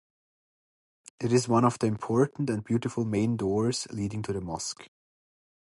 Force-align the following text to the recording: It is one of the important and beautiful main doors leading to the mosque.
It 1.19 1.31
is 1.31 1.47
one 1.47 1.63
of 1.63 1.77
the 1.77 1.85
important 1.85 2.49
and 2.49 2.63
beautiful 2.63 3.05
main 3.05 3.37
doors 3.37 3.85
leading 3.91 4.23
to 4.23 4.33
the 4.33 4.41
mosque. 4.41 4.89